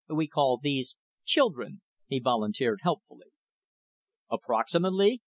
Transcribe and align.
We 0.09 0.27
call 0.27 0.57
these 0.57 0.95
children," 1.25 1.83
he 2.07 2.17
volunteered 2.19 2.79
helpfully. 2.81 3.27
"Approximately?" 4.31 5.19